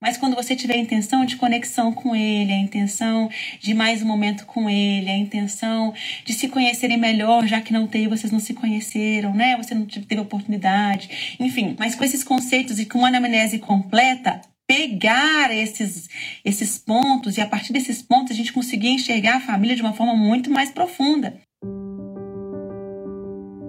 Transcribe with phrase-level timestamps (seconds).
[0.00, 4.06] Mas quando você tiver a intenção de conexão com ele, a intenção de mais um
[4.06, 5.92] momento com ele, a intenção
[6.24, 9.56] de se conhecerem melhor, já que não tem, vocês não se conheceram, né?
[9.56, 11.74] Você não teve oportunidade, enfim.
[11.76, 16.08] Mas com esses conceitos e com uma anamnese completa, pegar esses,
[16.44, 19.94] esses pontos e a partir desses pontos a gente conseguir enxergar a família de uma
[19.94, 21.40] forma muito mais profunda.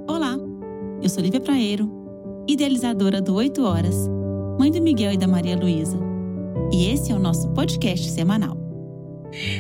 [0.07, 0.37] Olá,
[1.01, 1.89] eu sou Lívia Praeiro,
[2.47, 3.95] idealizadora do 8 Horas,
[4.59, 6.08] mãe do Miguel e da Maria Luísa
[6.71, 8.57] e esse é o nosso podcast semanal.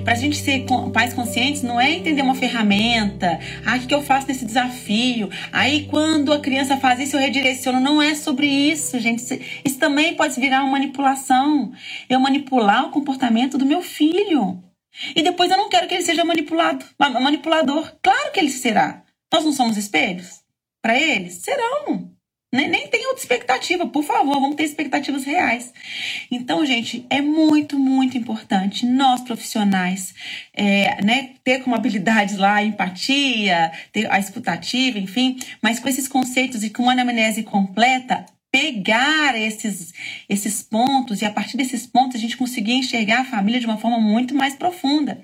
[0.03, 3.39] Para a gente ser pais conscientes, não é entender uma ferramenta.
[3.65, 5.29] Ah, o que eu faço nesse desafio?
[5.51, 7.79] Aí, quando a criança faz isso, eu redireciono.
[7.79, 9.61] Não é sobre isso, gente.
[9.63, 11.71] Isso também pode virar uma manipulação.
[12.09, 14.63] Eu manipular o comportamento do meu filho.
[15.15, 17.93] E depois eu não quero que ele seja manipulado, manipulador.
[18.01, 19.03] Claro que ele será.
[19.31, 20.41] Nós não somos espelhos
[20.81, 21.35] para eles?
[21.35, 22.18] Serão.
[22.51, 25.71] Nem, tem outra expectativa, por favor, vamos ter expectativas reais.
[26.31, 30.15] Então, gente, é muito, muito importante nós profissionais
[30.51, 36.63] é, né, ter como habilidades lá empatia, ter a escutativa, enfim, mas com esses conceitos
[36.63, 39.93] e com uma anamnese completa, pegar esses,
[40.27, 43.77] esses pontos e a partir desses pontos a gente conseguir enxergar a família de uma
[43.77, 45.23] forma muito mais profunda.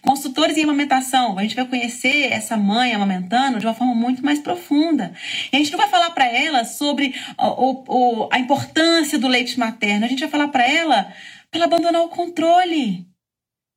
[0.00, 4.38] Consultores em amamentação, a gente vai conhecer essa mãe amamentando de uma forma muito mais
[4.38, 5.14] profunda.
[5.52, 9.58] E a gente não vai falar para ela sobre o, o, a importância do leite
[9.58, 11.12] materno, a gente vai falar para ela
[11.50, 13.06] para abandonar o controle.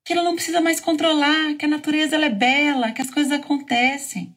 [0.04, 3.32] Que ela não precisa mais controlar, que a natureza ela é bela, que as coisas
[3.32, 4.36] acontecem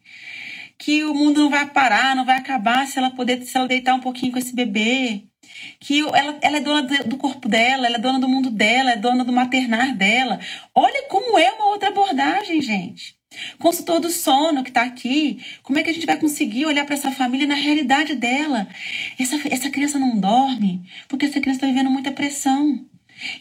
[0.77, 3.95] que o mundo não vai parar, não vai acabar se ela poder se ela deitar
[3.95, 5.23] um pouquinho com esse bebê
[5.79, 8.97] que ela, ela é dona do corpo dela, ela é dona do mundo dela, é
[8.97, 10.39] dona do maternar dela.
[10.73, 13.15] Olha como é uma outra abordagem, gente.
[13.59, 16.95] Consultor do sono que está aqui, como é que a gente vai conseguir olhar para
[16.95, 18.67] essa família na realidade dela?
[19.19, 22.85] Essa, essa criança não dorme porque essa criança está vivendo muita pressão.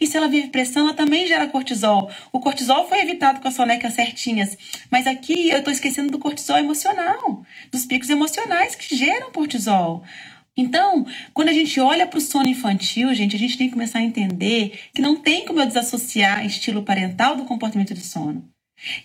[0.00, 2.10] E se ela vive pressão, ela também gera cortisol.
[2.32, 4.56] O cortisol foi evitado com as sonecas certinhas.
[4.90, 10.04] Mas aqui eu estou esquecendo do cortisol emocional, dos picos emocionais que geram cortisol.
[10.56, 13.98] Então, quando a gente olha para o sono infantil, gente, a gente tem que começar
[13.98, 18.48] a entender que não tem como eu desassociar estilo parental do comportamento de sono.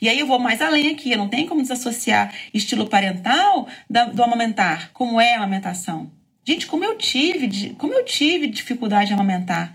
[0.02, 4.24] E aí eu vou mais além aqui, eu não tenho como desassociar estilo parental do
[4.24, 6.12] amamentar, como é a amamentação.
[6.48, 9.74] Gente, como eu tive, como eu tive dificuldade de amamentar.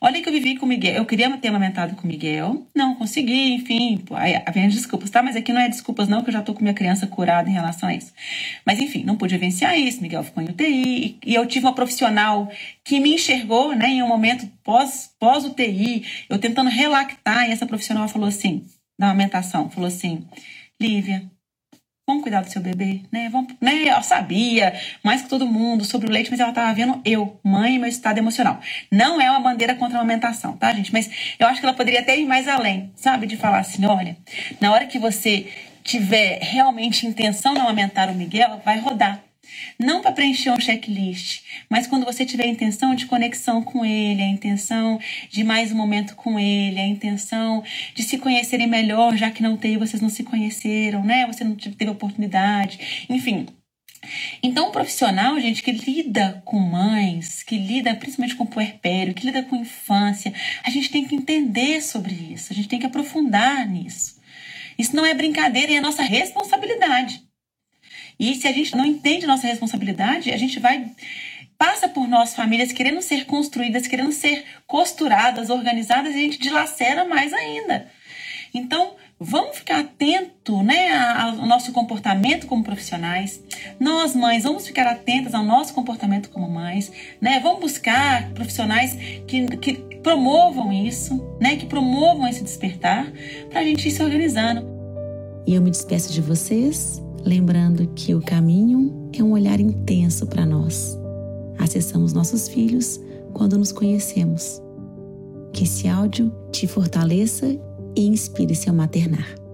[0.00, 0.94] Olha que eu vivi com o Miguel.
[0.94, 4.02] Eu queria ter amamentado com o Miguel, não consegui, enfim,
[4.44, 5.22] havia desculpas, tá?
[5.22, 7.52] Mas aqui não é desculpas, não, que eu já tô com minha criança curada em
[7.52, 8.12] relação a isso.
[8.64, 10.02] Mas enfim, não pude vivenciar isso.
[10.02, 12.50] Miguel ficou em UTI e eu tive uma profissional
[12.82, 17.66] que me enxergou, né, em um momento pós, pós UTI, eu tentando relactar, e essa
[17.66, 18.64] profissional falou assim,
[18.98, 20.26] da amamentação, falou assim:
[20.80, 21.30] Lívia,
[22.06, 23.28] Vamos cuidar do seu bebê, né?
[23.28, 23.82] Vamos, né?
[23.90, 24.72] Eu sabia
[25.02, 28.18] mais que todo mundo sobre o leite, mas ela estava vendo eu, mãe, meu estado
[28.18, 28.60] emocional.
[28.92, 30.92] Não é uma bandeira contra a amamentação, tá, gente?
[30.92, 33.26] Mas eu acho que ela poderia até ir mais além, sabe?
[33.26, 34.16] De falar assim: olha,
[34.60, 35.52] na hora que você
[35.82, 39.25] tiver realmente intenção de amamentar o Miguel, vai rodar.
[39.78, 44.22] Não para preencher um checklist, mas quando você tiver a intenção de conexão com ele,
[44.22, 44.98] a intenção
[45.30, 47.62] de mais um momento com ele, a intenção
[47.94, 51.26] de se conhecerem melhor, já que não tem, vocês não se conheceram, né?
[51.26, 53.46] Você não teve oportunidade, enfim.
[54.42, 59.42] Então, um profissional, gente, que lida com mães, que lida principalmente com puerpério, que lida
[59.42, 64.16] com infância, a gente tem que entender sobre isso, a gente tem que aprofundar nisso.
[64.78, 67.25] Isso não é brincadeira, é a nossa responsabilidade.
[68.18, 70.90] E se a gente não entende nossa responsabilidade, a gente vai
[71.58, 77.04] passa por nós famílias querendo ser construídas, querendo ser costuradas, organizadas e a gente dilacera
[77.04, 77.88] mais ainda.
[78.52, 83.42] Então, vamos ficar atento, né, ao nosso comportamento como profissionais.
[83.80, 87.40] Nós, mães, vamos ficar atentas ao nosso comportamento como mães, né?
[87.40, 88.94] Vamos buscar profissionais
[89.26, 93.10] que, que promovam isso, né, que promovam esse despertar
[93.50, 94.66] para a gente ir se organizando.
[95.46, 100.46] E eu me despeço de vocês lembrando que o caminho é um olhar intenso para
[100.46, 100.98] nós.
[101.58, 103.00] Acessamos nossos filhos
[103.32, 104.62] quando nos conhecemos.
[105.52, 107.46] Que esse áudio te fortaleça
[107.96, 109.45] e inspire seu maternar.